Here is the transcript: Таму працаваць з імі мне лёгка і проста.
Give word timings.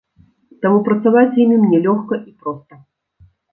Таму 0.65 0.79
працаваць 0.87 1.27
з 1.35 1.43
імі 1.45 1.57
мне 1.67 1.83
лёгка 1.85 2.21
і 2.33 2.35
проста. 2.43 2.83